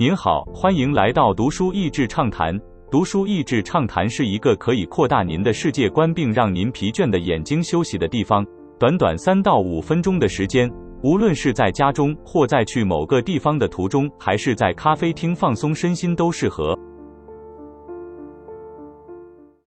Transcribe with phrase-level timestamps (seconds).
[0.00, 2.58] 您好，欢迎来到读书益智畅谈。
[2.90, 8.42] 读书益智畅谈是一个可以扩大您的世界观，并让您疲倦的眼睛休息的地方。
[8.78, 10.66] 短短三到五分钟的时间，
[11.02, 16.74] 无论是在家中，或在去某个地方的途中，还是在咖啡厅放松身心，都适合。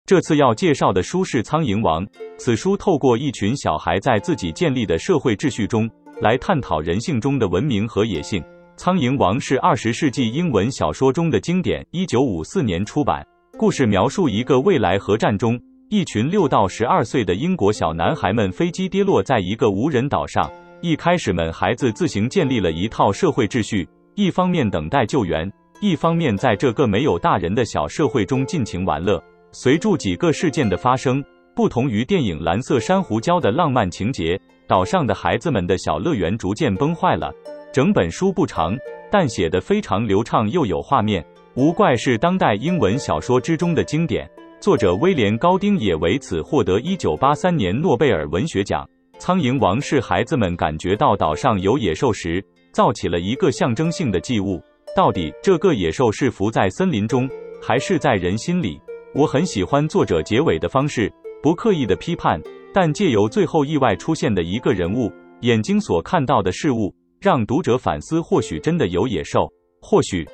[0.07, 2.03] 这次要介绍的书是《苍蝇王》。
[2.39, 5.87] 此书透过一群小孩在自己建立的社会秩序中，
[6.21, 8.41] 来探讨人性中的文明和野性。
[8.75, 13.25] 《苍蝇王》是二十世纪英文小说中的经典，一九五四年出版。
[13.57, 15.59] 故事描述一个未来核战中，
[15.89, 20.51] 一群六到十二岁的英国小男孩们飞机跌落在一个无人岛上。
[20.81, 25.49] 一开始们孩子自行建立了一套社会秩序，一方面等待救援，
[25.79, 29.23] 一方面在这个没有大人的小社会中尽情玩乐。
[29.51, 31.23] 随住几个事件的发生，
[31.55, 34.37] 不同于电影《蓝色珊瑚礁》的浪漫情节，
[34.67, 37.31] 岛上的孩子们的小乐园逐渐崩坏了。
[37.73, 38.77] 整本书不长，
[39.09, 44.29] 但写得非常流畅又有画面，无怪是当代英文小说之中的经典。
[44.59, 48.87] 作者威廉·高丁也为此获得1983年诺贝尔文学奖。
[49.17, 54.61] 苍蝇王是孩子们感觉到岛上有野兽时，造起了一个象征性的祭物。
[54.95, 57.27] 到底这个野兽是伏在森林中，
[57.59, 58.79] 还是在人心里？
[59.15, 62.39] 我很喜欢作者结尾的方式，不刻意的批判，
[62.71, 65.11] 但借由最后意外出现的一个人物
[65.41, 69.49] 眼睛所看到的事物，让读者反思：或许真的有野兽，
[69.79, 70.27] 或许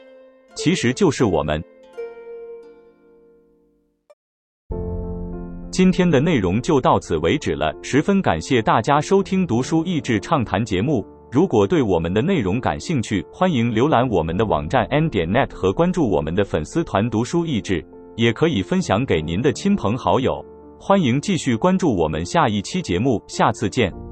[0.55, 1.63] 其实就是我们。
[5.71, 11.05] 今天的内容就到此为止了，十分感谢大家收听《读书益智畅谈》节目。
[11.31, 17.85] 如果对我们的内容感兴趣，欢迎浏览我们的网站 n 点 net 和关注我们的粉丝团“读书益智”。
[18.17, 20.43] 也可以分享给您的亲朋好友，
[20.79, 24.08] 欢迎继续关注我们下一期节目，下次见。